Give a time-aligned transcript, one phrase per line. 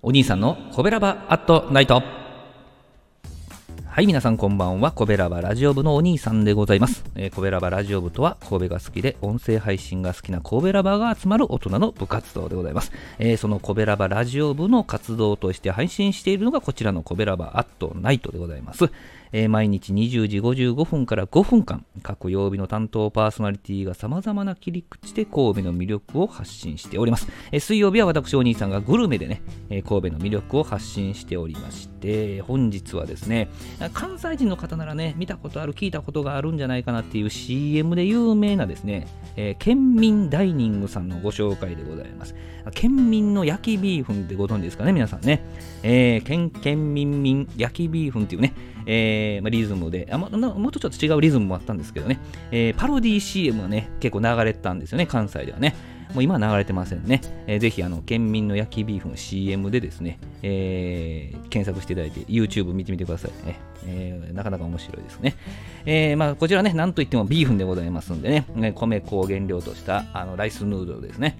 [0.00, 2.27] お兄さんのコベラバアットナイト。
[3.98, 4.92] はい、皆さんこんばんは。
[4.92, 7.02] コベラバラジオ部のお兄さんでございます。
[7.16, 12.92] えー、コベラバラジオ部とは、神戸が好きで音声配信が好きな神戸ラバが集まる大人の部活動でございます。
[13.18, 18.88] えー、そのコベラバラジオ部の活動として配信しているのがこちらのコベラバアットナイトでございます。
[19.32, 27.28] えー、毎日20時55分から5分間、各曜日の担当パーソナリティが様々な切り口で神戸の魅力を発信しております。
[27.52, 33.48] え、水曜日は私お兄さんがグルメでね、え、神戸の魅力を発信しておりまして、本日はですね、
[33.92, 39.06] 関西人の方ならね、見たことある、聞いたことがあるんじゃないかなっていう CM で有名なですね、
[39.36, 42.34] えー、県民ダイニングさんのご紹介でございます。
[42.74, 45.42] 県民の焼きビーフンってご存知ですかね、皆さんね。
[45.82, 48.54] えー、県県民民焼きビーフンっていうね、
[48.86, 52.18] えー、まあ、リズムであも、もっとちょっと違うリズムもあったんですけどね、
[52.50, 55.74] えー、パロディ CM がね、結構流れてたんですよね、関西ではね。
[56.14, 57.20] もう今は流れてませんね。
[57.46, 63.60] えー、ぜひ、あの、県民の焼きビーフン CM でですね、えー、検索していただいて、YouTube 見てみてくださいね。
[63.86, 65.36] えー、なかなか面白いですね。
[65.86, 71.38] えー、まあ、こちらね、なんといってもビーフンでございますんでね、米粉を原料としたあのライスヌードルですね。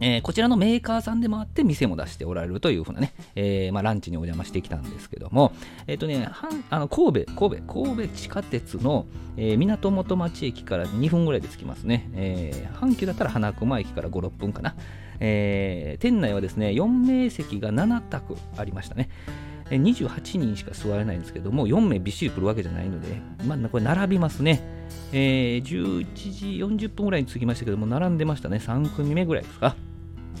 [0.00, 5.52] えー、こちらのメーカーさんでもあって店も出しておられるというふうなね、えー、まあ、ランチにお邪魔してきたんですけども、
[5.86, 6.28] え、ー、とね、
[6.70, 12.08] あの神戸、神戸、神戸地下鉄の、え港元町駅から2分ぐらいで着きますね。
[12.14, 14.74] え阪急だったら花熊駅から5、6分かな。
[15.20, 19.08] え店内はですね、4名席が7択ありましたね。
[19.70, 24.62] 28人しか座れないんですけども、4名びっしり来るわけじゃないので、まあ、これ並びますね。
[25.12, 28.58] えー、11時40分ぐらいに着きましたけども、並んでましたね。
[28.58, 29.76] 3組目ぐらいですか。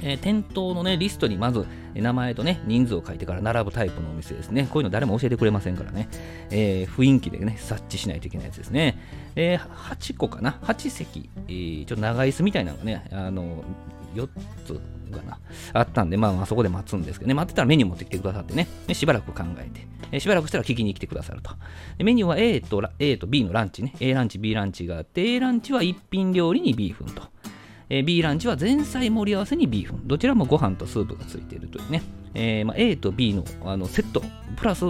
[0.02, 4.68] えー、店頭のね、リストにまず名前とね、人数を書いてから並ぶタイプのお店ですね。
[4.70, 6.08] こういうの誰も教えてくれませんからね。
[6.50, 8.98] えー、雰囲気でね、察知しないといけないやつですね。
[9.36, 13.64] えー、8個かな ?8 席、えー、ちょっと長椅子みたいなのがね、あの、
[14.14, 14.28] 4
[14.64, 14.80] つ
[15.10, 15.38] かな、
[15.72, 21.50] あったんで、まあ、まあそこで待つんですけどね、待ってたらメニュー持ってきてくださってね、でしばらく考えて、えしばらくしたら聞きに来てくださると。
[21.98, 27.22] メニューは A と A と B のランチね、A ランチ、B ランチがあって、A ランチは一品料理にビーフンと。
[27.90, 30.08] え B ランチは前菜盛り合わせにビーフン。
[30.08, 32.02] どちらもご飯とスープがついているというね。
[32.34, 34.22] えー、まあ、A と B のあのセット、
[34.56, 34.84] プラス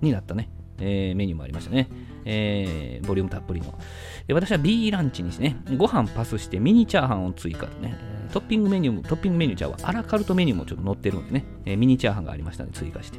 [0.00, 0.48] になったね、
[0.78, 1.88] えー、メニューもありましたね。
[2.24, 3.78] えー、ボリュームたっぷりの。
[4.32, 7.98] 私は B ランチにしてね、ご飯パスしてミニチャーハンを追加でね、
[8.32, 13.18] トッピングメニューも、トッピングメニューちゃうわ、アラカルトメニューもちょっと載ってるんでね、えー、ミニチャーハンがありましたので追加して。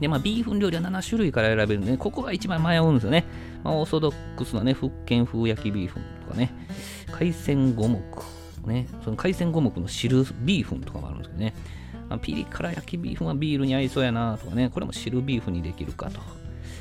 [0.00, 3.24] で、まあ、ビーフン料理は7種類から選べるんで、ね、ここが一番迷うんですよね。
[3.62, 6.52] まあ、オーソドックスなね、福建風焼きビーフンとかね、
[7.12, 8.00] 海鮮五目、
[8.66, 11.54] ね、その海鮮五目の汁ビーフンとかもあるんですけどね、
[12.08, 16.20] まあ、ピリ辛焼きビーフンはビールに合いそうやなとかね、これも汁ビーフンにできるかと。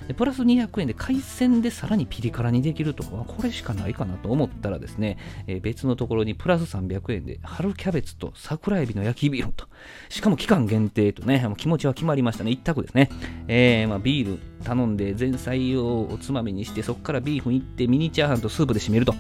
[0.08, 5.18] でプラス200円で海鮮でさらにピリ辛にできるとか、これしかないかなと思ったらですね、
[5.48, 9.68] えー、別のところにプラス300円で春キャベツと桜エビの焼きビーフンと、
[10.10, 13.10] しかも期間限定とね、もう気持ちは決まりましたね、一択ですね。
[13.48, 19.14] えー、まあ、ビール頼んで前菜をおつまみにして、そこからビーフンいってミニチャーハンとスープで締めると。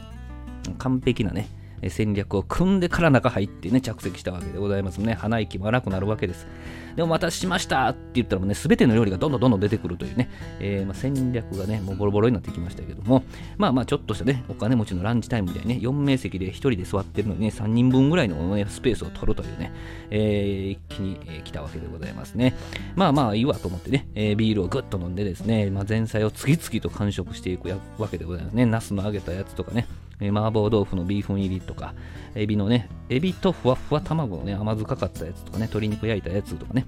[0.77, 1.47] 完璧なね、
[1.87, 5.13] 戦略を組んでから中入ってね、着席したわけでございますね。
[5.13, 6.47] 鼻息も荒くなるわけです。
[6.95, 10.29] でも、お待たせしましたって言ったらもね、すべての料理がどんどんどんどん出てくるというね、
[10.59, 13.23] えー、ま、戦略がね、もうボロボロになってきましたけども、
[13.57, 19.71] まあまあ、ちょっとしたね、お金持ちのランチタイムでね、4名席で1人で座ってるのにね、3人分ぐらいの、ね、スペースを取るというね、
[20.09, 22.55] えー、一気に、えー、来たわけでございますね。
[22.95, 28.65] まあまあ、いいわと思ってね、えー、ビールをぐっと飲んでですね、まあ、前菜を次々と完食していくわけでございますね。
[28.65, 29.87] ナスの揚げたやつとかね、
[30.19, 31.93] え麻婆豆腐のビーフン入りとか、
[32.35, 36.85] エビのね、エビとふわふわ卵のね、甘酢かかったやつとかね、鶏肉焼いたやつとかね、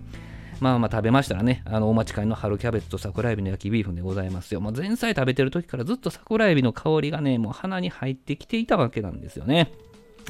[0.59, 4.61] まあまあ食べましたらね、あのお待ちかねの春キャベツと桜エビの焼きビーフンでございますよ。
[4.61, 9.71] もう前菜食べてる時からずっと桜エビの香りがね、もう鼻に入ってきていたわけなんですよね。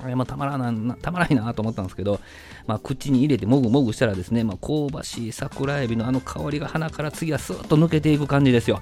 [0.01, 2.22] あれもたまらなたまらないなと思ったんですけど、
[2.66, 8.81] まあ、口に入れてもぐもぐしたらですね、まあ、香ばしい桜エビのあの香りが鼻から次はスーッと抜けていく感じですよ。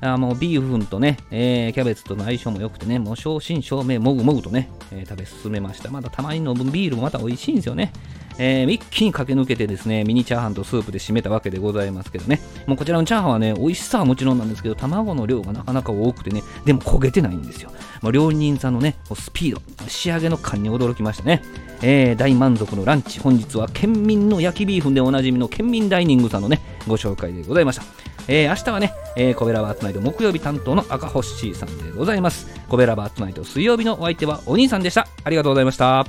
[0.00, 5.90] あもうビーフンとね、えー、キャベツとの相性も良くてね、もう正真正銘もぐもぐとね、えー、食べ進めました。
[5.90, 7.92] またたまに飲むビールもまた美味しいんですよね。
[8.40, 12.40] えー、一気に駆け抜けてですね、ミニチャーハンとスープで締めたわけでございますけどね。
[12.66, 17.72] もうこちらのチャーハンはね、美味しさはもちろんなんですけど、卵の量がなかなか多くてね、でも焦げてないんですよ。
[18.00, 21.42] まあ、料理人さんのね、スピード、仕上げの感に驚きましたね。
[21.82, 28.07] えー、大満足のランチ、本日は県民の焼きビーフンでおなじみの県民ダイニングさんのね、ご紹介でございました。
[28.30, 32.46] えー、明日はね、えー、コベラバーツナイト木曜日担当の赤星さんでございます。
[32.68, 35.08] コベラバーツナイト水曜日のお相手はお兄さんでした。
[35.24, 36.06] ありがとうございました。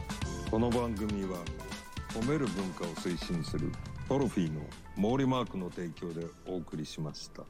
[0.51, 1.37] この番組は
[2.13, 3.71] 褒める文化を推進する
[4.09, 4.59] トロフィーの
[4.95, 7.43] 毛利マークの提供でお送りしました。